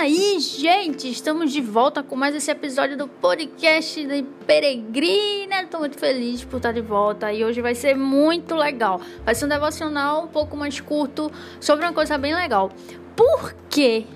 [0.00, 1.10] aí, gente?
[1.10, 4.14] Estamos de volta com mais esse episódio do podcast da
[4.46, 5.60] Peregrina.
[5.60, 8.98] Estou muito feliz por estar de volta e hoje vai ser muito legal.
[9.26, 11.30] Vai ser um devocional um pouco mais curto
[11.60, 12.72] sobre uma coisa bem legal.
[13.14, 14.06] Por quê?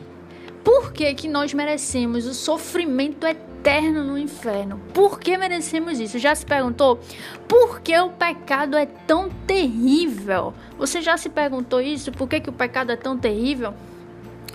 [0.64, 4.80] Por que, que nós merecemos o sofrimento eterno no inferno?
[4.94, 6.18] Por que merecemos isso?
[6.18, 6.98] Já se perguntou?
[7.46, 10.54] Por que o pecado é tão terrível?
[10.78, 12.10] Você já se perguntou isso?
[12.10, 13.74] Por que, que o pecado é tão terrível?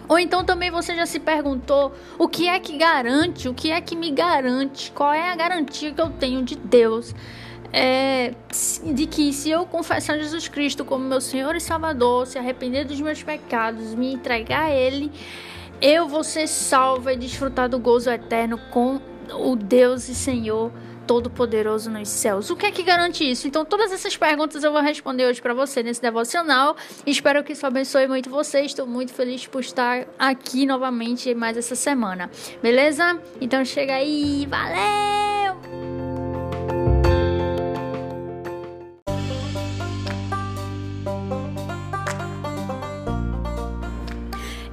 [0.09, 3.79] Ou então também você já se perguntou o que é que garante, o que é
[3.79, 7.13] que me garante, qual é a garantia que eu tenho de Deus,
[7.71, 8.33] é,
[8.91, 12.99] de que se eu confessar Jesus Cristo como meu Senhor e Salvador, se arrepender dos
[12.99, 15.11] meus pecados, me entregar a Ele,
[15.79, 18.99] eu vou ser salva e desfrutar do gozo eterno com
[19.31, 20.71] o Deus e Senhor
[21.09, 22.51] Todo-Poderoso nos céus.
[22.51, 23.47] O que é que garante isso?
[23.47, 26.77] Então, todas essas perguntas eu vou responder hoje para você nesse devocional.
[27.03, 28.59] Espero que isso abençoe muito você.
[28.59, 32.29] Estou muito feliz por estar aqui novamente mais essa semana.
[32.61, 33.19] Beleza?
[33.41, 34.45] Então, chega aí.
[34.45, 35.39] Valeu!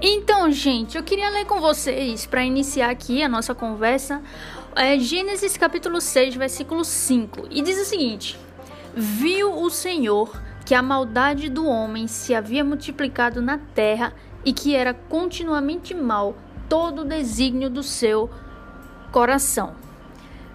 [0.08, 4.22] Então, gente, eu queria ler com vocês para iniciar aqui a nossa conversa
[4.77, 8.38] é Gênesis capítulo 6, versículo 5, e diz o seguinte:
[8.94, 10.30] Viu o Senhor
[10.66, 14.12] que a maldade do homem se havia multiplicado na terra
[14.44, 16.36] e que era continuamente mal
[16.69, 18.28] todo o desígnio do seu
[19.10, 19.74] coração.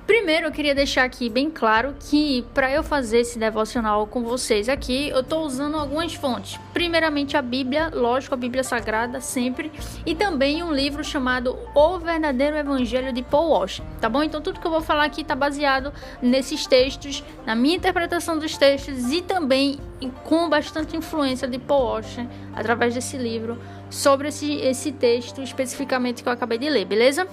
[0.06, 4.68] Primeiro, eu queria deixar aqui bem claro que para eu fazer esse devocional com vocês
[4.68, 6.60] aqui, eu estou usando algumas fontes.
[6.74, 9.72] Primeiramente, a Bíblia, lógico, a Bíblia Sagrada, sempre,
[10.06, 14.24] e também um livro chamado O Verdadeiro Evangelho de Paul Walsh, tá bom?
[14.24, 18.58] Então, tudo que eu vou falar aqui está baseado nesses textos, na minha interpretação dos
[18.58, 19.80] textos e também
[20.24, 22.18] com bastante influência de Paul Walsh
[22.56, 27.28] através desse livro sobre esse, esse texto especificamente que eu acabei de ler, beleza?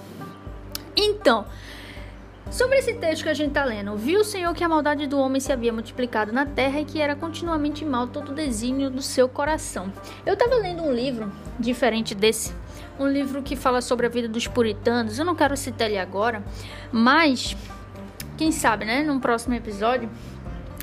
[0.95, 1.45] Então.
[2.51, 5.19] Sobre esse texto que a gente está lendo, viu o Senhor que a maldade do
[5.19, 9.03] homem se havia multiplicado na terra e que era continuamente mal todo o desígnio do
[9.03, 9.93] seu coração.
[10.25, 12.51] Eu estava lendo um livro diferente desse,
[12.99, 15.19] um livro que fala sobre a vida dos puritanos.
[15.19, 16.43] Eu não quero citar ele agora,
[16.91, 17.55] mas
[18.35, 20.09] quem sabe, né, num próximo episódio.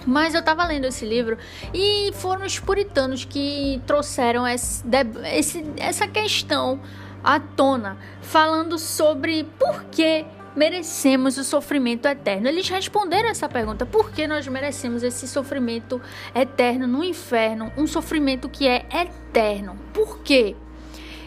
[0.07, 1.37] Mas eu estava lendo esse livro
[1.75, 4.85] e foram os puritanos que trouxeram esse,
[5.33, 6.79] esse, essa questão
[7.25, 10.25] à tona, falando sobre por que
[10.57, 12.49] merecemos o sofrimento eterno?
[12.49, 16.01] Eles responderam essa pergunta: por que nós merecemos esse sofrimento
[16.35, 17.71] eterno no inferno?
[17.77, 19.79] Um sofrimento que é eterno.
[19.93, 20.57] Por quê?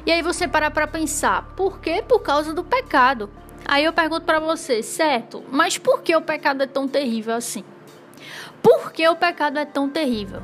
[0.05, 2.03] E aí você para para pensar: por quê?
[2.05, 3.29] Por causa do pecado.
[3.65, 5.43] Aí eu pergunto para você, certo?
[5.51, 7.63] Mas por que o pecado é tão terrível assim?
[8.63, 10.41] Por que o pecado é tão terrível?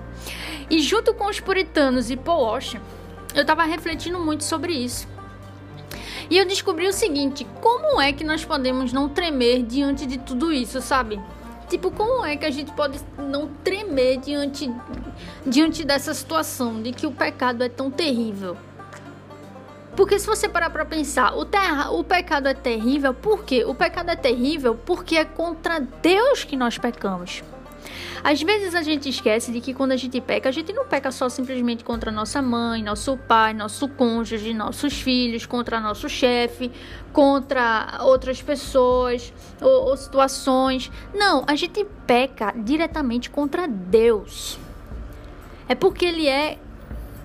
[0.70, 2.82] E junto com os puritanos e Paul Washer,
[3.34, 5.15] eu estava refletindo muito sobre isso.
[6.30, 10.52] E eu descobri o seguinte: como é que nós podemos não tremer diante de tudo
[10.52, 11.20] isso, sabe?
[11.68, 14.72] Tipo, como é que a gente pode não tremer diante,
[15.46, 18.56] diante dessa situação de que o pecado é tão terrível?
[19.96, 23.64] Porque se você parar para pensar, o, terra, o pecado é terrível, por quê?
[23.66, 27.42] O pecado é terrível porque é contra Deus que nós pecamos.
[28.24, 31.12] Às vezes a gente esquece de que quando a gente peca, a gente não peca
[31.12, 36.72] só simplesmente contra nossa mãe, nosso pai, nosso cônjuge, nossos filhos, contra nosso chefe,
[37.12, 40.92] contra outras pessoas ou, ou situações.
[41.14, 44.58] Não, a gente peca diretamente contra Deus.
[45.68, 46.58] É porque ele é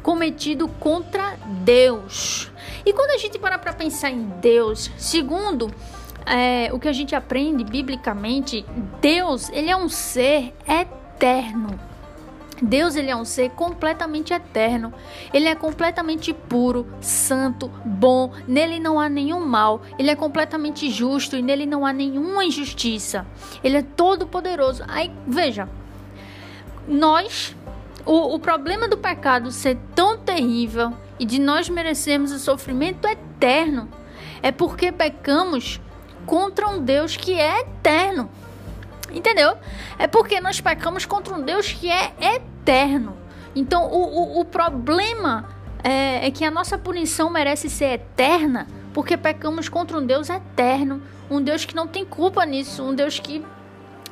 [0.02, 2.50] cometido contra Deus.
[2.84, 5.70] E quando a gente para para pensar em Deus, segundo
[6.30, 8.64] é, o que a gente aprende biblicamente,
[9.00, 11.78] Deus, ele é um ser eterno.
[12.62, 14.92] Deus ele é um ser completamente eterno.
[15.32, 18.32] Ele é completamente puro, santo, bom.
[18.46, 19.82] Nele não há nenhum mal.
[19.98, 23.26] Ele é completamente justo e nele não há nenhuma injustiça.
[23.64, 24.84] Ele é todo poderoso.
[24.86, 25.68] Aí veja,
[26.86, 27.56] nós,
[28.04, 33.88] o, o problema do pecado ser tão terrível e de nós merecermos o sofrimento eterno
[34.42, 35.80] é porque pecamos
[36.26, 38.30] contra um Deus que é eterno.
[39.12, 39.56] Entendeu?
[39.98, 43.16] É porque nós pecamos contra um Deus que é eterno.
[43.54, 45.48] Então, o, o, o problema
[45.82, 51.02] é, é que a nossa punição merece ser eterna porque pecamos contra um Deus eterno,
[51.30, 53.44] um Deus que não tem culpa nisso, um Deus que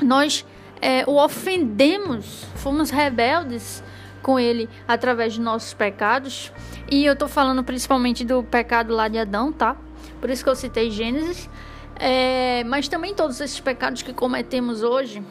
[0.03, 0.45] nós
[0.81, 3.83] é, o ofendemos, fomos rebeldes
[4.23, 6.53] com ele através de nossos pecados.
[6.91, 9.77] E eu tô falando principalmente do pecado lá de Adão, tá?
[10.21, 11.49] Por isso que eu citei Gênesis.
[11.99, 15.23] É, mas também todos esses pecados que cometemos hoje.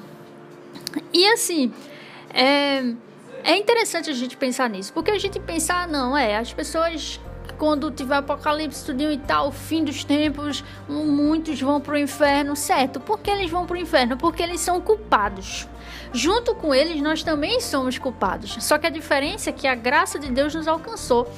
[1.13, 1.73] E assim,
[2.33, 2.93] é,
[3.43, 7.19] é interessante a gente pensar nisso, porque a gente pensar, ah, não, é, as pessoas
[7.57, 12.99] quando tiver apocalipse tudinho e tal, fim dos tempos, muitos vão para o inferno, certo?
[12.99, 14.15] Por que eles vão para o inferno?
[14.15, 15.67] Porque eles são culpados.
[16.13, 18.57] Junto com eles, nós também somos culpados.
[18.59, 21.31] Só que a diferença é que a graça de Deus nos alcançou.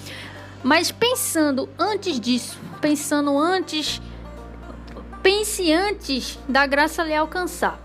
[0.61, 4.01] Mas pensando antes disso, pensando antes,
[5.29, 7.79] pense antes da graça lhe alcançar.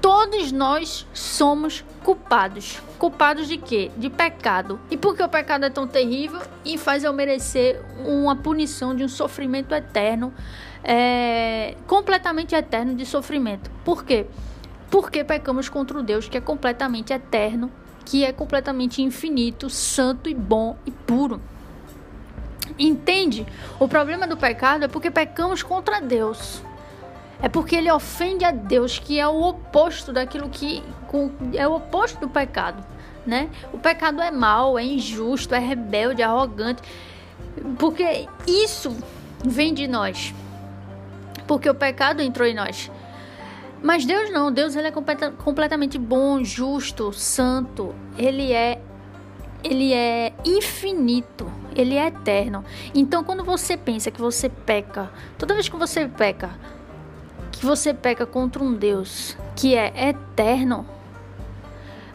[0.00, 2.82] Todos nós somos culpados.
[2.98, 3.92] Culpados de quê?
[3.96, 4.80] De pecado.
[4.90, 9.04] E por que o pecado é tão terrível e faz eu merecer uma punição de
[9.04, 10.34] um sofrimento eterno,
[10.82, 13.70] é, completamente eterno de sofrimento?
[13.84, 14.26] Por quê?
[14.90, 17.70] Porque pecamos contra o Deus que é completamente eterno,
[18.04, 21.40] que é completamente infinito, santo e bom e puro.
[22.76, 23.46] Entende?
[23.78, 26.60] O problema do pecado é porque pecamos contra Deus.
[27.42, 30.82] É porque ele ofende a Deus, que é o oposto daquilo que
[31.54, 32.86] é o oposto do pecado,
[33.26, 33.50] né?
[33.72, 36.82] O pecado é mau, é injusto, é rebelde, é arrogante,
[37.78, 38.96] porque isso
[39.44, 40.32] vem de nós.
[41.46, 42.90] Porque o pecado entrou em nós.
[43.82, 47.92] Mas Deus não, Deus ele é completamente bom, justo, santo.
[48.16, 48.80] Ele é
[49.64, 52.64] ele é infinito, ele é eterno.
[52.94, 56.50] Então, quando você pensa que você peca, toda vez que você peca,
[57.66, 60.86] você peca contra um Deus que é eterno,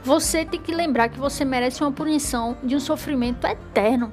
[0.03, 4.11] você tem que lembrar que você merece uma punição de um sofrimento eterno.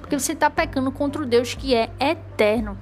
[0.00, 2.76] Porque você está pecando contra o Deus que é eterno.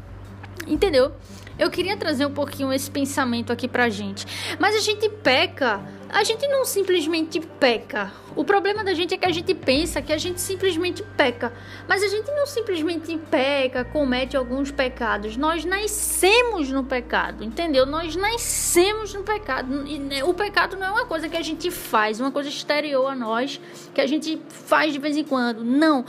[0.66, 1.12] Entendeu?
[1.58, 4.26] Eu queria trazer um pouquinho esse pensamento aqui pra gente.
[4.60, 8.12] Mas a gente peca, a gente não simplesmente peca.
[8.36, 11.52] O problema da gente é que a gente pensa que a gente simplesmente peca.
[11.88, 15.36] Mas a gente não simplesmente peca, comete alguns pecados.
[15.36, 17.84] Nós nascemos no pecado, entendeu?
[17.84, 19.68] Nós nascemos no pecado.
[19.68, 23.16] Né, o pecado não é uma coisa que a gente faz, uma coisa exterior a
[23.16, 23.60] nós,
[23.92, 25.64] que a gente faz de vez em quando.
[25.64, 26.04] Não.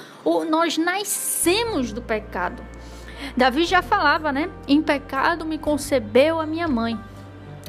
[0.47, 2.61] Nós nascemos do pecado.
[3.35, 4.49] Davi já falava, né?
[4.67, 6.99] Em pecado me concebeu a minha mãe.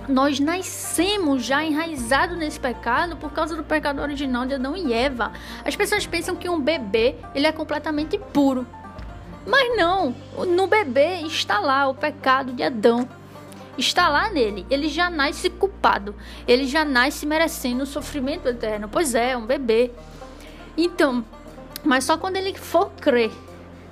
[0.09, 5.33] Nós nascemos já enraizados nesse pecado por causa do pecado original de Adão e Eva.
[5.65, 8.67] As pessoas pensam que um bebê ele é completamente puro.
[9.47, 10.15] Mas não,
[10.49, 13.09] no bebê está lá o pecado de Adão.
[13.79, 14.67] Está lá nele.
[14.69, 16.15] Ele já nasce culpado.
[16.47, 18.89] Ele já nasce merecendo o sofrimento eterno.
[18.89, 19.93] Pois é, um bebê.
[20.77, 21.25] Então,
[21.85, 23.31] mas só quando ele for crer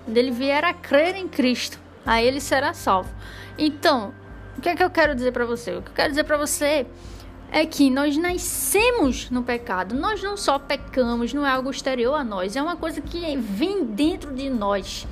[0.09, 3.11] quando ele vier a crer em Cristo, aí ele será salvo.
[3.59, 4.15] Então,
[4.57, 5.73] o que é que eu quero dizer para você?
[5.77, 6.87] O que eu quero dizer para você
[7.53, 9.95] é que nós nascemos no pecado.
[9.95, 13.85] Nós não só pecamos, não é algo exterior a nós, é uma coisa que vem
[13.85, 15.07] dentro de nós.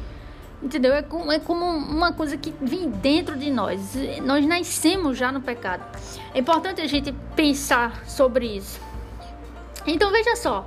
[0.63, 0.95] Entendeu?
[0.95, 3.95] É como, é como uma coisa que vem dentro de nós.
[4.25, 5.85] Nós nascemos já no pecado.
[6.33, 8.81] É importante a gente pensar sobre isso.
[9.87, 10.67] Então veja só,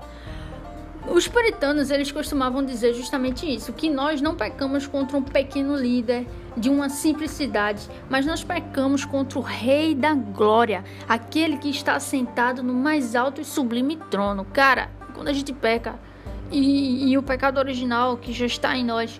[1.11, 6.27] os puritanos eles costumavam dizer justamente isso, que nós não pecamos contra um pequeno líder
[6.55, 12.61] de uma simplicidade, mas nós pecamos contra o Rei da Glória, aquele que está sentado
[12.61, 14.45] no mais alto e sublime trono.
[14.45, 15.99] Cara, quando a gente peca
[16.51, 19.19] e, e o pecado original que já está em nós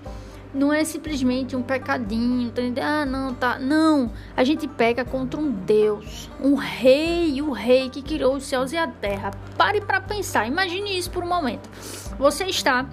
[0.54, 3.60] não é simplesmente um pecadinho, tá ah, não, tá.
[3.60, 8.72] Não, a gente peca contra um Deus, um rei, o rei que criou os céus
[8.72, 9.32] e a terra.
[9.58, 11.70] Pare para pensar, imagine isso por um momento.
[12.18, 12.86] Você está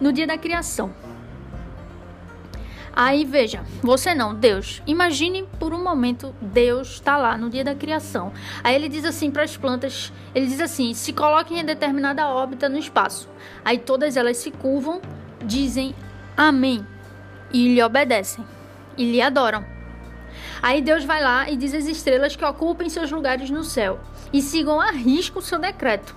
[0.00, 0.92] no dia da criação.
[2.98, 4.82] Aí veja, você não, Deus.
[4.86, 8.32] Imagine por um momento Deus está lá no dia da criação.
[8.64, 12.70] Aí ele diz assim para as plantas, ele diz assim: se coloquem em determinada órbita
[12.70, 13.28] no espaço.
[13.62, 15.02] Aí todas elas se curvam,
[15.44, 15.94] dizem
[16.36, 16.86] Amém.
[17.52, 18.44] E lhe obedecem.
[18.96, 19.64] E lhe adoram.
[20.62, 24.00] Aí Deus vai lá e diz às estrelas que ocupem seus lugares no céu
[24.32, 26.14] e sigam a risco o seu decreto.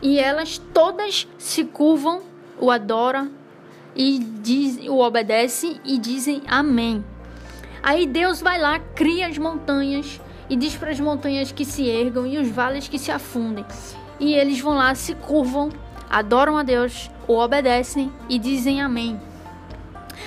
[0.00, 2.22] E elas todas se curvam,
[2.58, 3.30] o adoram
[3.94, 7.04] e diz, o obedecem e dizem amém.
[7.82, 12.26] Aí Deus vai lá, cria as montanhas e diz para as montanhas que se ergam
[12.26, 13.64] e os vales que se afundem.
[14.18, 15.70] E eles vão lá, se curvam,
[16.08, 19.20] adoram a Deus, o obedecem e dizem amém.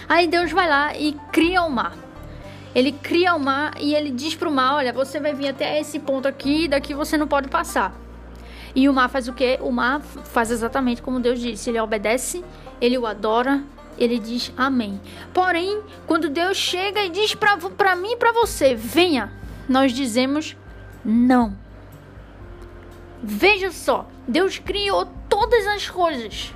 [0.07, 1.95] Aí Deus vai lá e cria o mar.
[2.73, 5.79] Ele cria o mar e ele diz para o mar: Olha, você vai vir até
[5.79, 7.95] esse ponto aqui, daqui você não pode passar.
[8.75, 9.57] E o mar faz o quê?
[9.61, 11.69] O mar faz exatamente como Deus disse.
[11.69, 12.43] Ele obedece,
[12.81, 13.63] ele o adora,
[13.97, 14.99] ele diz amém.
[15.33, 19.31] Porém, quando Deus chega e diz para mim e para você: Venha,
[19.69, 20.57] nós dizemos
[21.03, 21.55] não.
[23.23, 26.53] Veja só, Deus criou todas as coisas.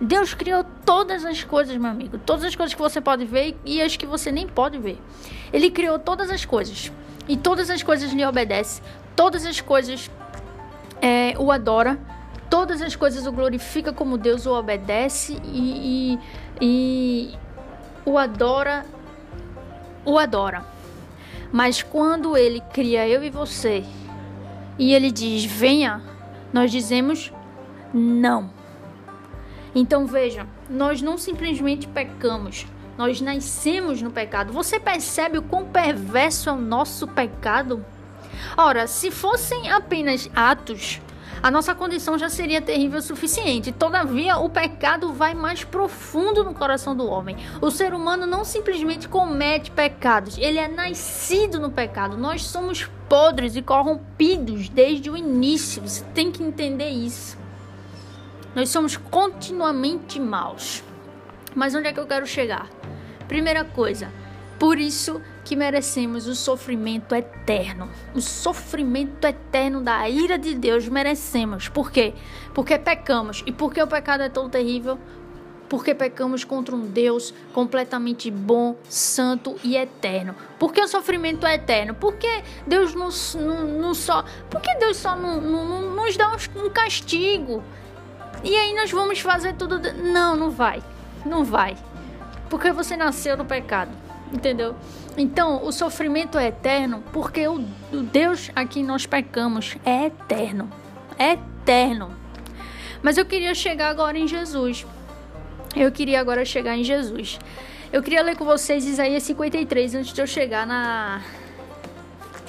[0.00, 2.18] Deus criou todas as coisas, meu amigo.
[2.18, 5.00] Todas as coisas que você pode ver e as que você nem pode ver.
[5.52, 6.92] Ele criou todas as coisas.
[7.28, 8.82] E todas as coisas lhe obedecem.
[9.14, 10.10] Todas as coisas
[11.00, 11.98] é, o adora.
[12.50, 15.40] Todas as coisas o glorifica como Deus o obedece.
[15.44, 16.18] E,
[16.60, 17.38] e, e
[18.04, 18.84] o adora,
[20.04, 20.64] o adora.
[21.50, 23.84] Mas quando ele cria eu e você
[24.78, 26.02] e ele diz venha,
[26.52, 27.32] nós dizemos
[27.92, 28.55] não.
[29.78, 32.66] Então veja, nós não simplesmente pecamos,
[32.96, 34.50] nós nascemos no pecado.
[34.50, 37.84] Você percebe o quão perverso é o nosso pecado?
[38.56, 40.98] Ora, se fossem apenas atos,
[41.42, 43.70] a nossa condição já seria terrível o suficiente.
[43.70, 47.36] Todavia, o pecado vai mais profundo no coração do homem.
[47.60, 52.16] O ser humano não simplesmente comete pecados, ele é nascido no pecado.
[52.16, 55.82] Nós somos podres e corrompidos desde o início.
[55.82, 57.44] Você tem que entender isso.
[58.56, 60.82] Nós somos continuamente maus.
[61.54, 62.70] Mas onde é que eu quero chegar?
[63.28, 64.10] Primeira coisa,
[64.58, 67.86] por isso que merecemos o sofrimento eterno.
[68.14, 71.68] O sofrimento eterno da ira de Deus merecemos.
[71.68, 72.14] Por quê?
[72.54, 73.44] Porque pecamos.
[73.44, 74.98] E por que o pecado é tão terrível?
[75.68, 80.34] Porque pecamos contra um Deus completamente bom, santo e eterno.
[80.58, 81.92] Por que o sofrimento é eterno?
[81.92, 84.24] Porque Deus não, não, não só.
[84.48, 87.62] Porque Deus só não, não, nos dá um castigo.
[88.44, 89.78] E aí nós vamos fazer tudo.
[89.94, 90.82] Não, não vai.
[91.24, 91.76] Não vai.
[92.48, 93.90] Porque você nasceu no pecado.
[94.32, 94.74] Entendeu?
[95.16, 100.70] Então, o sofrimento é eterno porque o, o Deus a quem nós pecamos é eterno.
[101.18, 102.14] É eterno.
[103.02, 104.86] Mas eu queria chegar agora em Jesus.
[105.74, 107.38] Eu queria agora chegar em Jesus.
[107.92, 111.22] Eu queria ler com vocês Isaías 53 antes de eu chegar na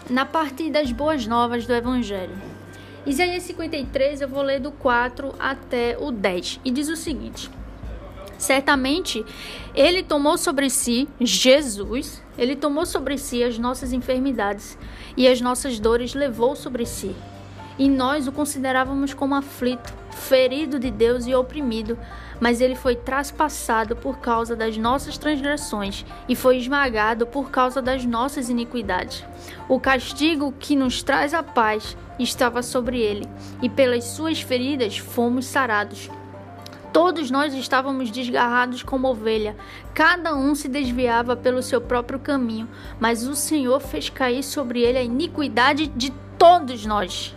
[0.10, 2.36] na parte das boas novas do evangelho.
[3.08, 7.50] Isaías 53 eu vou ler do 4 até o 10 e diz o seguinte:
[8.38, 9.26] Certamente,
[9.74, 14.78] ele tomou sobre si, Jesus, ele tomou sobre si as nossas enfermidades
[15.16, 17.16] e as nossas dores levou sobre si.
[17.80, 21.98] E nós o considerávamos como aflito, ferido de Deus e oprimido,
[22.40, 28.06] mas ele foi traspassado por causa das nossas transgressões e foi esmagado por causa das
[28.06, 29.24] nossas iniquidades.
[29.70, 33.28] O castigo que nos traz a paz estava sobre ele,
[33.62, 36.10] e pelas suas feridas fomos sarados.
[36.92, 39.56] Todos nós estávamos desgarrados como ovelha,
[39.94, 42.68] cada um se desviava pelo seu próprio caminho,
[43.00, 47.37] mas o Senhor fez cair sobre ele a iniquidade de todos nós.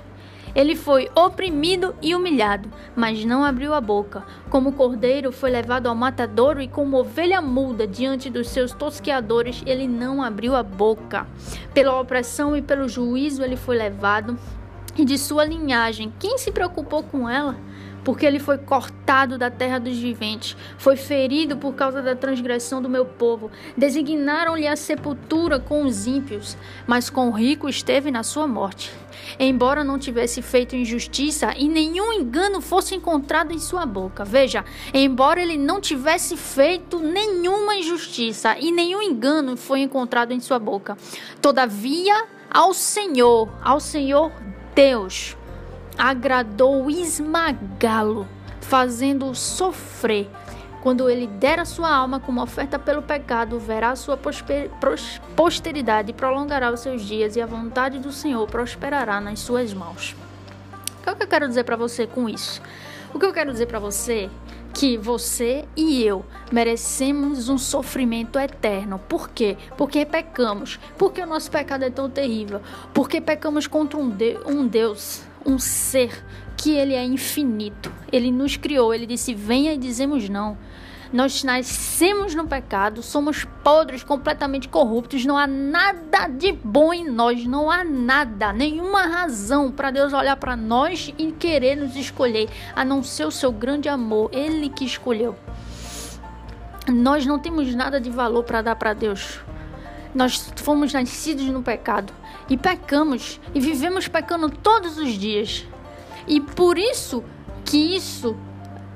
[0.55, 4.25] Ele foi oprimido e humilhado, mas não abriu a boca.
[4.49, 9.87] Como cordeiro foi levado ao matadouro e como ovelha muda diante dos seus tosqueadores, ele
[9.87, 11.27] não abriu a boca.
[11.73, 14.39] Pela opressão e pelo juízo ele foi levado,
[14.97, 17.57] e de sua linhagem, quem se preocupou com ela?
[18.05, 22.89] Porque ele foi cortado da terra dos viventes, foi ferido por causa da transgressão do
[22.89, 23.51] meu povo.
[23.77, 28.93] Designaram-lhe a sepultura com os ímpios, mas com o rico esteve na sua morte.
[29.39, 34.25] Embora não tivesse feito injustiça e nenhum engano fosse encontrado em sua boca.
[34.25, 40.59] Veja, embora ele não tivesse feito nenhuma injustiça e nenhum engano foi encontrado em sua
[40.59, 40.97] boca.
[41.41, 44.33] Todavia, ao Senhor, ao Senhor
[44.75, 45.37] Deus,
[46.01, 48.27] agradou esmagá-lo,
[48.63, 50.31] fazendo-o sofrer.
[50.83, 54.19] Quando ele der a sua alma como oferta pelo pecado, verá a sua
[55.37, 60.17] posteridade, prolongará os seus dias e a vontade do Senhor prosperará nas suas mãos.
[61.01, 62.63] O que, é eu quero dizer para você com isso?
[63.13, 64.31] O que eu quero dizer para você
[64.73, 68.99] que você e eu merecemos um sofrimento eterno.
[69.01, 69.59] Por quê?
[69.77, 70.79] Porque pecamos.
[70.97, 72.63] Porque o nosso pecado é tão terrível.
[72.95, 76.25] Porque pecamos contra um, de um Deus um ser
[76.57, 77.93] que ele é infinito.
[78.13, 80.57] Ele nos criou, ele disse: "Venha" e dizemos não.
[81.13, 87.45] Nós nascemos no pecado, somos podres, completamente corruptos, não há nada de bom em nós,
[87.47, 92.85] não há nada, nenhuma razão para Deus olhar para nós e querer nos escolher, a
[92.85, 95.35] não ser o seu grande amor, ele que escolheu.
[96.87, 99.41] Nós não temos nada de valor para dar para Deus.
[100.15, 102.13] Nós fomos nascidos no pecado
[102.51, 105.65] e pecamos e vivemos pecando todos os dias.
[106.27, 107.25] E por isso
[107.65, 108.37] que isso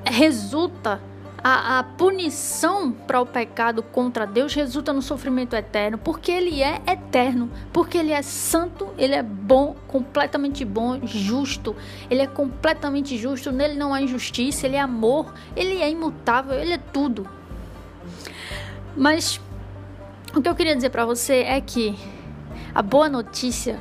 [0.05, 1.01] resulta
[1.47, 6.81] a, a punição para o pecado contra Deus resulta no sofrimento eterno, porque ele é
[6.87, 11.77] eterno, porque ele é santo, ele é bom, completamente bom, justo.
[12.09, 16.73] Ele é completamente justo, nele não há injustiça, ele é amor, ele é imutável, ele
[16.73, 17.29] é tudo.
[18.97, 19.39] Mas
[20.35, 21.95] o que eu queria dizer para você é que
[22.75, 23.81] a boa notícia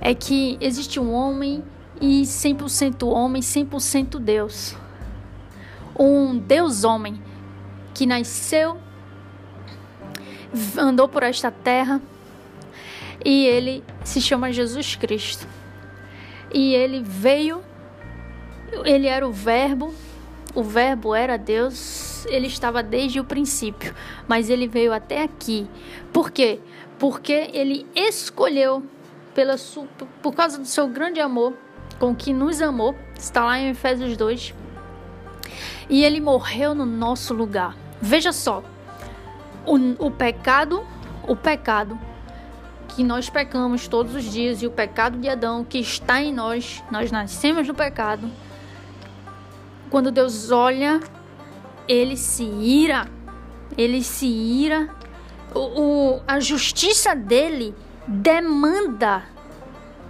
[0.00, 1.62] é que existe um homem
[2.00, 4.74] e 100% homem, 100% Deus.
[5.98, 7.22] Um Deus homem
[7.92, 8.78] que nasceu,
[10.76, 12.00] andou por esta terra
[13.24, 15.46] e ele se chama Jesus Cristo.
[16.52, 17.62] E ele veio,
[18.84, 19.94] ele era o Verbo,
[20.54, 23.94] o Verbo era Deus ele estava desde o princípio,
[24.26, 25.66] mas ele veio até aqui.
[26.12, 26.60] Por quê?
[27.52, 28.82] Ele escolheu
[29.34, 29.86] pela sua,
[30.22, 31.54] por causa do seu grande amor
[31.98, 32.94] com que nos amou.
[33.16, 34.54] Está lá em Efésios 2.
[35.88, 37.76] E ele morreu no nosso lugar.
[38.00, 38.62] Veja só,
[39.66, 40.86] o, o pecado,
[41.26, 41.98] o pecado
[42.88, 46.82] que nós pecamos todos os dias e o pecado de Adão que está em nós,
[46.90, 48.30] nós nascemos do pecado.
[49.90, 51.00] Quando Deus olha,
[51.88, 53.08] ele se ira,
[53.76, 54.88] ele se ira.
[55.54, 57.74] O, a justiça dele
[58.06, 59.22] demanda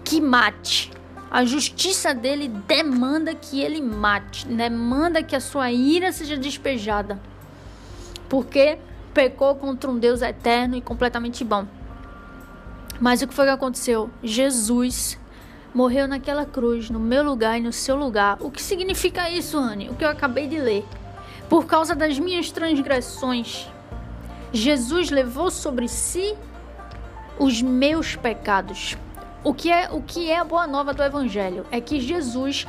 [0.03, 0.91] que mate.
[1.31, 7.21] A justiça dele demanda que ele mate, demanda que a sua ira seja despejada.
[8.29, 8.79] Porque
[9.13, 11.67] pecou contra um Deus eterno e completamente bom.
[13.01, 14.09] Mas o que foi que aconteceu?
[14.23, 15.19] Jesus
[15.75, 18.39] morreu naquela cruz, no meu lugar e no seu lugar.
[18.41, 19.91] O que significa isso, Anne?
[19.91, 20.85] O que eu acabei de ler.
[21.49, 23.69] Por causa das minhas transgressões,
[24.55, 26.37] Jesus levou sobre si
[27.41, 28.97] os meus pecados.
[29.43, 32.65] O que é o que é a boa nova do evangelho é que Jesus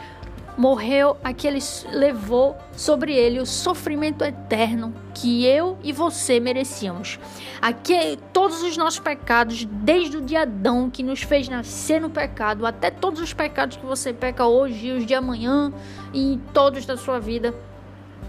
[0.57, 1.59] morreu, aquele
[1.91, 7.19] levou sobre ele o sofrimento eterno que eu e você merecíamos.
[7.61, 12.65] Aqui todos os nossos pecados, desde o de Adão que nos fez nascer no pecado,
[12.65, 15.71] até todos os pecados que você peca hoje, os de amanhã
[16.11, 17.53] e todos da sua vida,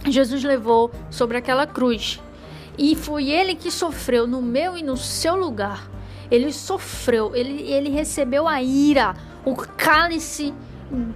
[0.05, 2.21] Jesus levou sobre aquela cruz.
[2.79, 5.89] E foi ele que sofreu no meu e no seu lugar.
[6.31, 9.15] Ele sofreu, ele, ele recebeu a ira,
[9.45, 10.53] o cálice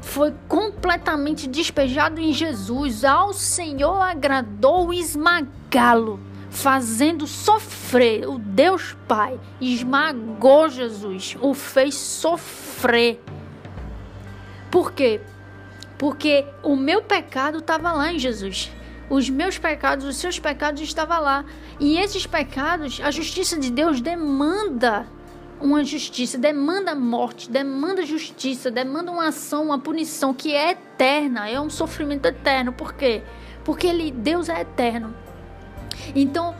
[0.00, 3.04] foi completamente despejado em Jesus.
[3.04, 8.28] Ao Senhor agradou esmagá-lo, fazendo sofrer.
[8.28, 13.20] O Deus Pai esmagou Jesus, o fez sofrer.
[14.70, 15.20] Por quê?
[15.98, 18.70] Porque o meu pecado estava lá em Jesus.
[19.10, 21.44] Os meus pecados, os seus pecados estavam lá.
[21.80, 25.06] E esses pecados, a justiça de Deus demanda
[25.60, 31.60] uma justiça, demanda morte, demanda justiça, demanda uma ação, uma punição que é eterna, é
[31.60, 32.72] um sofrimento eterno.
[32.72, 33.22] Por quê?
[33.64, 35.14] Porque ele, Deus é eterno.
[36.14, 36.54] Então,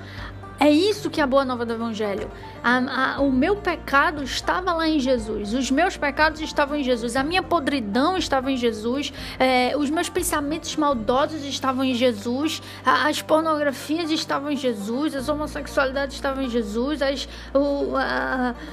[0.61, 2.31] é isso que é a boa nova do Evangelho.
[2.63, 7.17] A, a, o meu pecado estava lá em Jesus, os meus pecados estavam em Jesus,
[7.17, 13.09] a minha podridão estava em Jesus, é, os meus pensamentos maldosos estavam em Jesus, a,
[13.09, 17.95] as pornografias estavam em Jesus, as homossexualidades estavam em Jesus, as, o,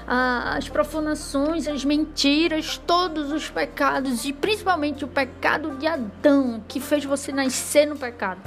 [0.05, 4.25] as profanações, as mentiras, todos os pecados.
[4.25, 8.41] E principalmente o pecado de Adão que fez você nascer no pecado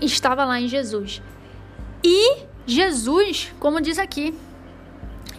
[0.00, 1.20] estava lá em Jesus.
[2.04, 4.34] E Jesus, como diz aqui,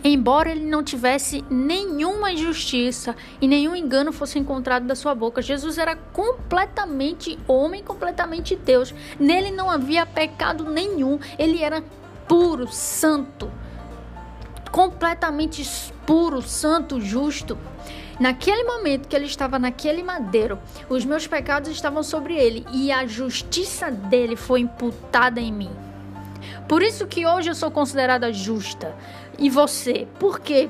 [0.04, 5.78] embora ele não tivesse nenhuma injustiça e nenhum engano fosse encontrado da sua boca, Jesus
[5.78, 8.94] era completamente homem, completamente Deus.
[9.20, 11.84] Nele não havia pecado nenhum, ele era
[12.28, 13.52] puro, santo,
[14.72, 15.64] completamente
[16.06, 17.58] puro, santo, justo.
[18.20, 23.06] Naquele momento que ele estava naquele madeiro, os meus pecados estavam sobre ele e a
[23.06, 25.72] justiça dele foi imputada em mim.
[26.68, 28.96] Por isso que hoje eu sou considerada justa.
[29.38, 30.08] E você?
[30.20, 30.70] Por quê?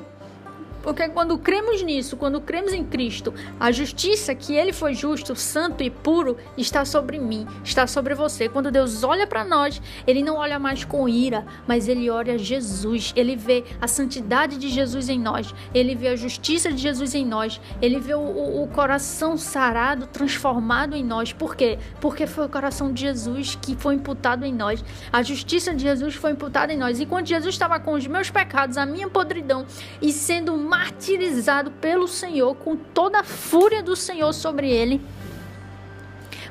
[0.84, 5.82] Porque quando cremos nisso, quando cremos em Cristo, a justiça que ele foi justo, santo
[5.82, 8.50] e puro está sobre mim, está sobre você.
[8.50, 13.14] Quando Deus olha para nós, ele não olha mais com ira, mas ele olha Jesus.
[13.16, 17.24] Ele vê a santidade de Jesus em nós, ele vê a justiça de Jesus em
[17.24, 21.32] nós, ele vê o, o, o coração sarado, transformado em nós.
[21.32, 21.78] Por quê?
[21.98, 24.84] Porque foi o coração de Jesus que foi imputado em nós.
[25.10, 27.00] A justiça de Jesus foi imputada em nós.
[27.00, 29.64] E quando Jesus estava com os meus pecados, a minha podridão
[30.02, 35.00] e sendo martirizado pelo Senhor, com toda a fúria do Senhor sobre ele,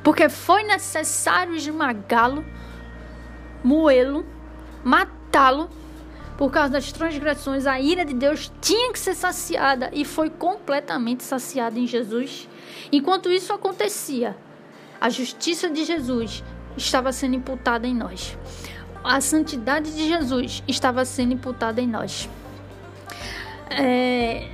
[0.02, 2.46] porque foi necessário esmagá-lo,
[3.62, 4.26] moê-lo,
[4.82, 5.70] matá-lo,
[6.38, 11.24] por causa das transgressões, a ira de Deus tinha que ser saciada e foi completamente
[11.24, 12.48] saciada em Jesus.
[12.94, 14.38] Enquanto isso acontecia,
[15.02, 16.42] a justiça de Jesus
[16.78, 18.38] estava sendo imputada em nós.
[19.04, 22.30] A santidade de Jesus estava sendo imputada em nós
[23.70, 24.48] é,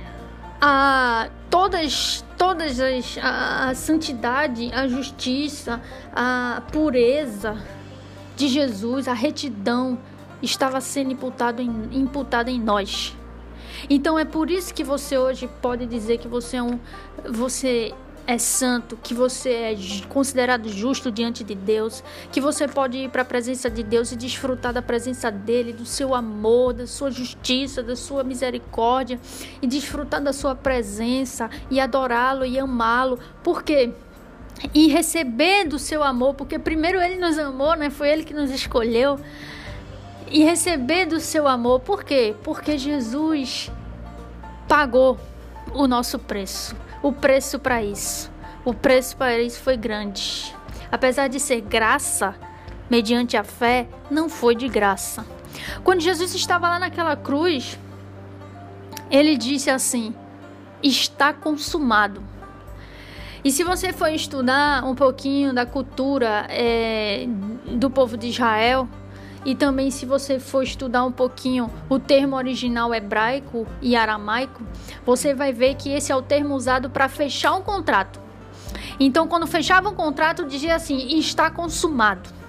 [0.60, 5.80] a todas todas as a, a, santidade, a justiça,
[6.12, 7.56] a pureza
[8.36, 9.98] de Jesus, a retidão
[10.42, 13.16] estava sendo imputado em, imputada em nós.
[13.88, 16.78] Então é por isso que você hoje pode dizer que você é um
[17.28, 17.92] você
[18.30, 19.76] é santo, que você é
[20.08, 24.16] considerado justo diante de Deus, que você pode ir para a presença de Deus e
[24.16, 29.18] desfrutar da presença dele, do seu amor, da sua justiça, da sua misericórdia
[29.60, 33.18] e desfrutar da sua presença e adorá-lo e amá-lo.
[33.42, 33.92] Por quê?
[34.74, 37.88] e receber do seu amor, porque primeiro ele nos amou, né?
[37.88, 39.18] Foi ele que nos escolheu.
[40.30, 42.36] E receber do seu amor, por quê?
[42.44, 43.72] Porque Jesus
[44.68, 45.18] pagou
[45.72, 48.30] o nosso preço, o preço para isso.
[48.64, 50.54] O preço para isso foi grande.
[50.92, 52.34] Apesar de ser graça,
[52.90, 55.24] mediante a fé, não foi de graça.
[55.82, 57.78] Quando Jesus estava lá naquela cruz,
[59.10, 60.14] ele disse assim:
[60.82, 62.22] Está consumado.
[63.42, 67.26] E se você for estudar um pouquinho da cultura é,
[67.66, 68.86] do povo de Israel,
[69.44, 74.62] e também se você for estudar um pouquinho o termo original hebraico e aramaico,
[75.04, 78.20] você vai ver que esse é o termo usado para fechar um contrato.
[78.98, 82.40] Então, quando fechava um contrato, dizia assim: está consumado.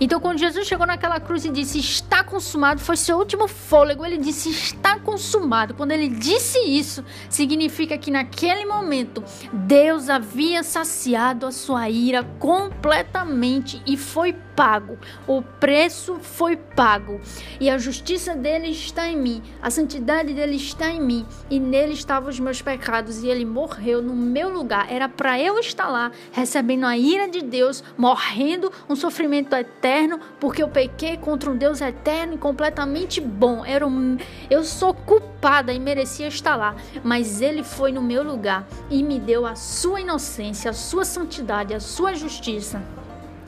[0.00, 4.04] Então, quando Jesus chegou naquela cruz e disse está consumado, foi seu último fôlego.
[4.04, 5.74] Ele disse está consumado.
[5.74, 13.82] Quando ele disse isso, significa que naquele momento Deus havia saciado a sua ira completamente
[13.86, 14.98] e foi pago.
[15.26, 17.20] O preço foi pago.
[17.60, 21.92] E a justiça dele está em mim, a santidade dele está em mim, e nele
[21.92, 24.90] estavam os meus pecados, e ele morreu no meu lugar.
[24.90, 30.62] Era para eu estar lá, recebendo a ira de Deus, morrendo um sofrimento eterno, porque
[30.62, 33.64] eu pequei contra um Deus eterno e completamente bom.
[33.64, 34.16] Era um...
[34.50, 39.18] Eu sou culpada e merecia estar lá, mas ele foi no meu lugar e me
[39.18, 42.82] deu a sua inocência, a sua santidade, a sua justiça.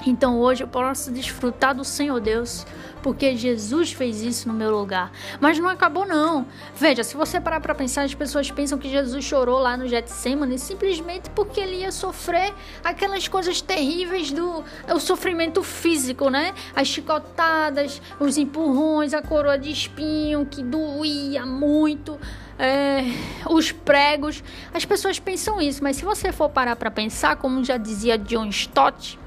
[0.07, 2.65] Então hoje eu posso desfrutar do Senhor Deus,
[3.03, 5.11] porque Jesus fez isso no meu lugar.
[5.41, 6.47] Mas não acabou não.
[6.77, 10.59] Veja, se você parar para pensar, as pessoas pensam que Jesus chorou lá no Getsemane
[10.59, 16.55] simplesmente porque ele ia sofrer aquelas coisas terríveis do o sofrimento físico, né?
[16.75, 22.19] As chicotadas, os empurrões, a coroa de espinho que doía muito.
[22.59, 23.03] É,
[23.51, 24.43] os pregos,
[24.73, 28.47] as pessoas pensam isso, mas se você for parar para pensar, como já dizia John
[28.47, 29.19] Stott,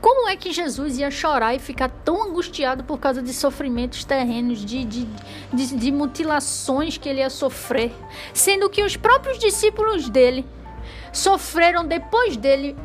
[0.00, 4.64] como é que Jesus ia chorar e ficar tão angustiado por causa de sofrimentos terrenos,
[4.64, 5.06] de, de,
[5.52, 7.92] de, de mutilações que ele ia sofrer?
[8.32, 10.46] Sendo que os próprios discípulos dele
[11.12, 12.76] sofreram depois dele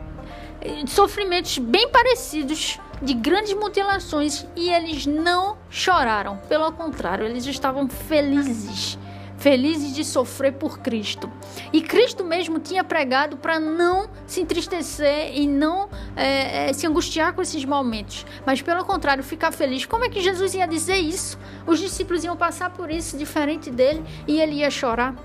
[0.61, 6.37] eh, sofrimentos bem parecidos de grandes mutilações e eles não choraram.
[6.49, 8.97] Pelo contrário, eles estavam felizes
[9.37, 11.31] felizes de sofrer por Cristo.
[11.71, 17.33] E Cristo mesmo tinha pregado para não se entristecer e não é, é, se angustiar
[17.33, 19.85] com esses momentos, mas pelo contrário, ficar feliz.
[19.85, 21.37] Como é que Jesus ia dizer isso?
[21.65, 25.15] Os discípulos iam passar por isso diferente dele e ele ia chorar.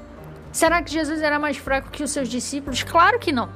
[0.52, 2.82] Será que Jesus era mais fraco que os seus discípulos?
[2.82, 3.48] Claro que não.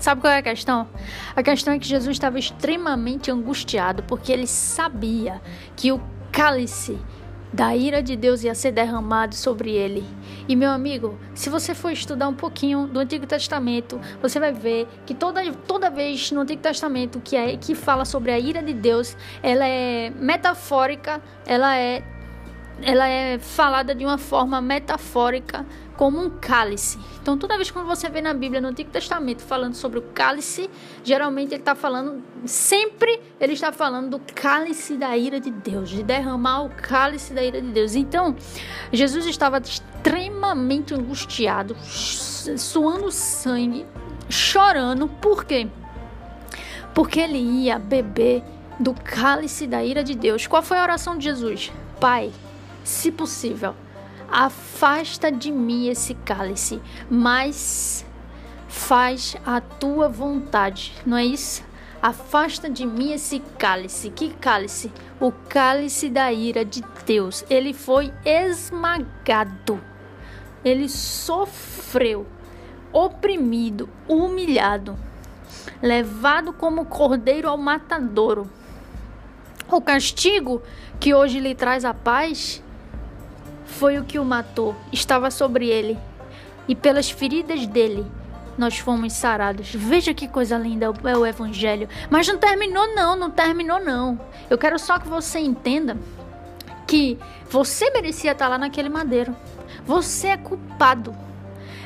[0.00, 0.88] Sabe qual é a questão?
[1.34, 5.40] A questão é que Jesus estava extremamente angustiado porque ele sabia
[5.76, 6.98] que o cálice
[7.52, 10.04] da ira de Deus ia ser derramado sobre ele.
[10.48, 14.86] E meu amigo, se você for estudar um pouquinho do Antigo Testamento, você vai ver
[15.06, 18.72] que toda, toda vez no Antigo Testamento que é que fala sobre a ira de
[18.72, 22.02] Deus, ela é metafórica, ela é
[22.82, 26.96] ela é falada de uma forma metafórica como um cálice.
[27.20, 30.70] Então, toda vez que você vê na Bíblia, no Antigo Testamento, falando sobre o cálice,
[31.02, 36.04] geralmente ele está falando, sempre ele está falando do cálice da ira de Deus, de
[36.04, 37.96] derramar o cálice da ira de Deus.
[37.96, 38.36] Então,
[38.92, 43.84] Jesus estava extremamente angustiado, suando sangue,
[44.28, 45.66] chorando, por quê?
[46.94, 48.44] Porque ele ia beber
[48.78, 50.46] do cálice da ira de Deus.
[50.46, 51.72] Qual foi a oração de Jesus?
[52.00, 52.30] Pai,
[52.88, 53.74] se possível,
[54.30, 58.04] afasta de mim esse cálice, mas
[58.66, 61.62] faz a tua vontade, não é isso?
[62.00, 64.08] Afasta de mim esse cálice.
[64.10, 64.90] Que cálice?
[65.20, 67.44] O cálice da ira de Deus.
[67.50, 69.80] Ele foi esmagado.
[70.64, 72.24] Ele sofreu,
[72.92, 74.96] oprimido, humilhado,
[75.82, 78.48] levado como cordeiro ao matadouro.
[79.70, 80.62] O castigo
[81.00, 82.62] que hoje lhe traz a paz
[83.68, 85.96] foi o que o matou, estava sobre ele,
[86.66, 88.04] e pelas feridas dele
[88.56, 89.72] nós fomos sarados.
[89.72, 91.88] Veja que coisa linda é o Evangelho.
[92.10, 94.20] Mas não terminou, não, não terminou, não.
[94.50, 95.96] Eu quero só que você entenda
[96.84, 97.16] que
[97.48, 99.36] você merecia estar lá naquele madeiro.
[99.86, 101.14] Você é culpado.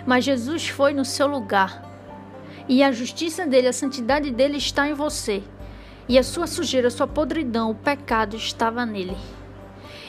[0.06, 1.84] Mas Jesus foi no seu lugar.
[2.66, 5.42] E a justiça dele, a santidade dele está em você.
[6.08, 9.16] E a sua sujeira, a sua podridão, o pecado estava nele.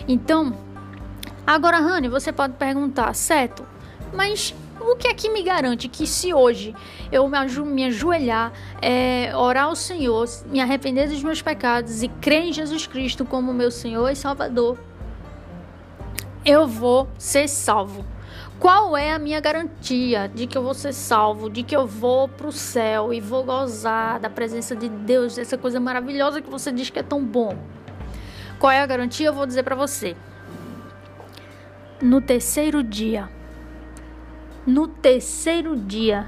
[0.08, 0.56] Então,
[1.46, 3.66] Agora, Rani, você pode perguntar, certo?
[4.14, 6.74] Mas o que é que me garante que se hoje
[7.12, 7.30] eu
[7.66, 12.88] me, ajoelhar, é, orar ao Senhor, me arrepender dos meus pecados e crer em Jesus
[12.88, 14.78] Cristo como meu Senhor e Salvador,
[16.46, 18.06] eu vou ser salvo?
[18.58, 22.30] Qual é a minha garantia de que eu vou ser salvo, de que eu vou
[22.30, 26.72] para o céu e vou gozar da presença de Deus, dessa coisa maravilhosa que você
[26.72, 27.58] diz que é tão bom?
[28.60, 29.28] Qual é a garantia?
[29.28, 30.16] Eu vou dizer para você.
[32.04, 33.30] No terceiro dia,
[34.68, 36.28] no terceiro dia,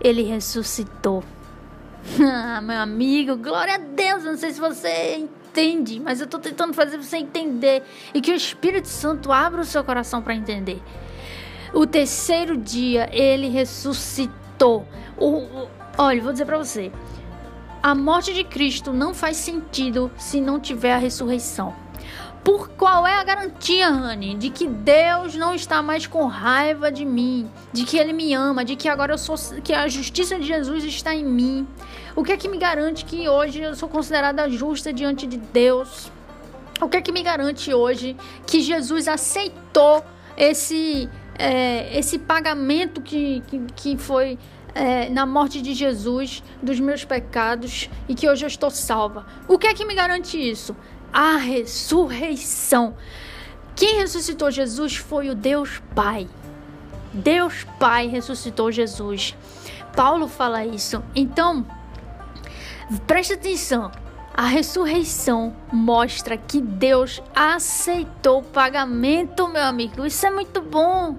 [0.00, 1.22] ele ressuscitou.
[2.18, 4.24] Ah, meu amigo, glória a Deus.
[4.24, 7.82] Não sei se você entende, mas eu estou tentando fazer você entender
[8.14, 10.82] e que o Espírito Santo abra o seu coração para entender.
[11.74, 14.88] O terceiro dia ele ressuscitou.
[15.18, 16.90] O, o, olha, vou dizer para você:
[17.82, 21.84] a morte de Cristo não faz sentido se não tiver a ressurreição.
[22.46, 27.04] Por qual é a garantia, Rani, de que Deus não está mais com raiva de
[27.04, 30.46] mim, de que Ele me ama, de que agora eu sou, que a justiça de
[30.46, 31.66] Jesus está em mim?
[32.14, 36.08] O que é que me garante que hoje eu sou considerada justa diante de Deus?
[36.80, 40.04] O que é que me garante hoje que Jesus aceitou
[40.36, 44.38] esse é, esse pagamento que, que, que foi
[44.76, 49.24] é, na morte de Jesus dos meus pecados e que hoje eu estou salva.
[49.48, 50.76] O que é que me garante isso?
[51.18, 52.94] A ressurreição.
[53.74, 56.28] Quem ressuscitou Jesus foi o Deus Pai.
[57.10, 59.34] Deus Pai ressuscitou Jesus.
[59.96, 61.02] Paulo fala isso.
[61.14, 61.64] Então,
[63.06, 63.90] preste atenção.
[64.34, 70.04] A ressurreição mostra que Deus aceitou o pagamento, meu amigo.
[70.04, 71.16] Isso é muito bom.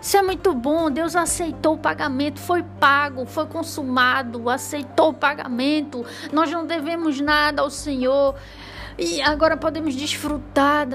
[0.00, 0.92] Isso é muito bom.
[0.92, 6.06] Deus aceitou o pagamento, foi pago, foi consumado, aceitou o pagamento.
[6.32, 8.36] Nós não devemos nada ao Senhor.
[9.00, 10.86] E agora podemos desfrutar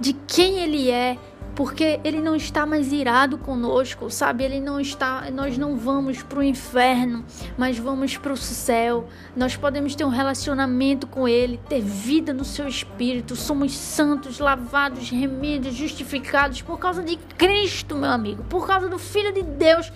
[0.00, 1.16] de quem Ele é
[1.54, 4.44] porque ele não está mais irado conosco, sabe?
[4.44, 7.24] Ele não está, nós não vamos para o inferno,
[7.56, 9.08] mas vamos para o céu.
[9.36, 13.36] Nós podemos ter um relacionamento com ele, ter vida no seu espírito.
[13.36, 19.32] Somos santos, lavados, remidos, justificados por causa de Cristo, meu amigo, por causa do Filho
[19.32, 19.92] de Deus.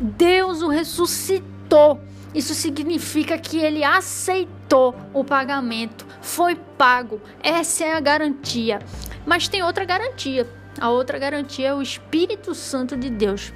[0.00, 2.00] Deus o ressuscitou.
[2.36, 7.20] Isso significa que ele aceitou o pagamento, foi pago.
[7.42, 8.78] Essa é a garantia.
[9.26, 10.46] Mas tem outra garantia
[10.78, 13.52] a outra garantia é o Espírito Santo de Deus.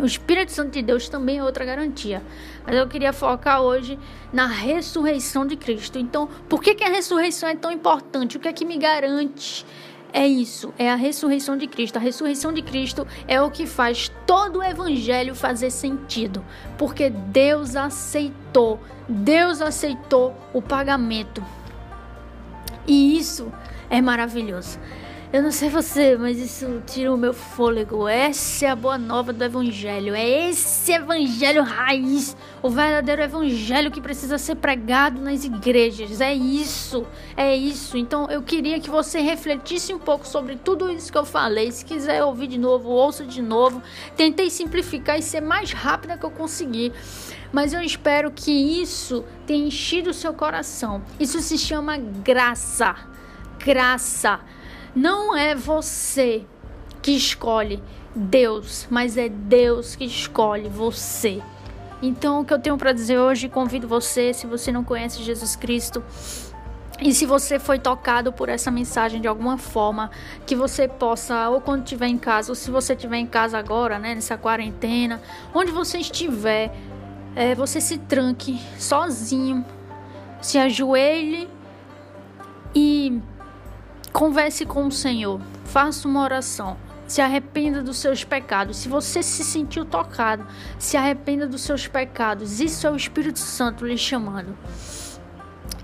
[0.00, 2.22] O Espírito Santo de Deus também é outra garantia.
[2.64, 3.98] Mas eu queria focar hoje
[4.32, 5.98] na ressurreição de Cristo.
[5.98, 8.36] Então, por que, que a ressurreição é tão importante?
[8.36, 9.66] O que é que me garante?
[10.12, 11.96] É isso, é a ressurreição de Cristo.
[11.96, 16.44] A ressurreição de Cristo é o que faz todo o evangelho fazer sentido,
[16.78, 21.44] porque Deus aceitou, Deus aceitou o pagamento.
[22.86, 23.52] E isso
[23.90, 24.78] é maravilhoso.
[25.30, 28.08] Eu não sei você, mas isso tira o meu fôlego.
[28.08, 30.14] Essa é a boa nova do Evangelho.
[30.14, 32.34] É esse Evangelho raiz.
[32.62, 36.22] O verdadeiro Evangelho que precisa ser pregado nas igrejas.
[36.22, 37.06] É isso.
[37.36, 37.98] É isso.
[37.98, 41.70] Então eu queria que você refletisse um pouco sobre tudo isso que eu falei.
[41.72, 43.82] Se quiser ouvir de novo, ouça de novo.
[44.16, 46.90] Tentei simplificar e ser mais rápida que eu consegui.
[47.52, 51.02] Mas eu espero que isso tenha enchido o seu coração.
[51.20, 52.96] Isso se chama graça.
[53.58, 54.40] Graça.
[54.94, 56.44] Não é você
[57.02, 57.82] que escolhe
[58.14, 61.42] Deus, mas é Deus que escolhe você.
[62.00, 65.56] Então, o que eu tenho para dizer hoje, convido você, se você não conhece Jesus
[65.56, 66.02] Cristo,
[67.00, 70.10] e se você foi tocado por essa mensagem de alguma forma,
[70.44, 73.98] que você possa, ou quando estiver em casa, ou se você estiver em casa agora,
[73.98, 75.20] né, nessa quarentena,
[75.54, 76.74] onde você estiver,
[77.36, 79.64] é, você se tranque sozinho,
[80.40, 81.48] se ajoelhe
[82.74, 83.20] e
[84.18, 86.76] Converse com o Senhor, faça uma oração,
[87.06, 88.78] se arrependa dos seus pecados.
[88.78, 90.44] Se você se sentiu tocado,
[90.76, 92.60] se arrependa dos seus pecados.
[92.60, 94.58] Isso é o Espírito Santo lhe chamando.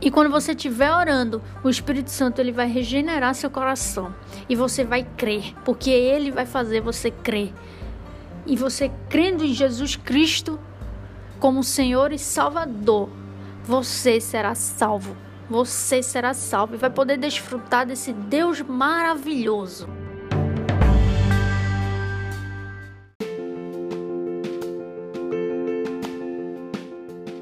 [0.00, 4.12] E quando você estiver orando, o Espírito Santo ele vai regenerar seu coração
[4.48, 7.54] e você vai crer, porque ele vai fazer você crer.
[8.44, 10.58] E você crendo em Jesus Cristo
[11.38, 13.10] como Senhor e Salvador,
[13.64, 15.16] você será salvo
[15.48, 19.88] você será salvo e vai poder desfrutar desse Deus maravilhoso.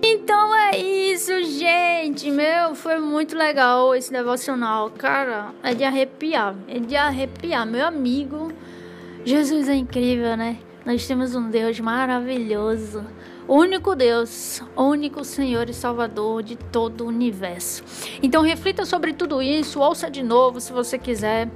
[0.02, 2.30] Então é isso, gente.
[2.30, 4.90] Meu, foi muito legal esse devocional.
[4.90, 6.54] Cara, é de arrepiar.
[6.66, 8.52] É de arrepiar, meu amigo.
[9.24, 10.58] Jesus é incrível, né?
[10.84, 13.04] Nós temos um Deus maravilhoso
[13.48, 17.82] único Deus, único Senhor e Salvador de todo o universo.
[18.22, 21.48] Então reflita sobre tudo isso, ouça de novo se você quiser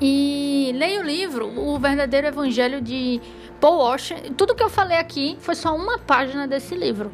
[0.00, 3.20] e leia o livro, O Verdadeiro Evangelho de
[3.60, 4.32] Paul Washer.
[4.36, 7.10] Tudo que eu falei aqui foi só uma página desse livro.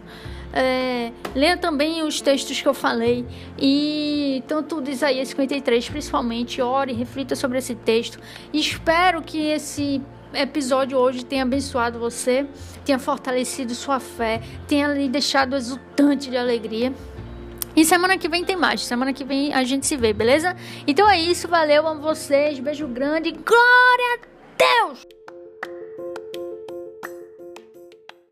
[0.54, 3.24] É, leia também os textos que eu falei
[3.58, 8.18] e tanto de Isaías 53 principalmente ore reflita sobre esse texto
[8.52, 10.02] espero que esse
[10.34, 12.46] episódio hoje tenha abençoado você,
[12.84, 16.92] tenha fortalecido sua fé, tenha lhe deixado exultante de alegria.
[17.74, 18.84] E semana que vem tem mais.
[18.84, 20.54] Semana que vem a gente se vê, beleza?
[20.86, 21.48] Então é isso.
[21.48, 22.58] Valeu, amo vocês.
[22.58, 23.32] Beijo grande.
[23.32, 25.21] Glória a Deus!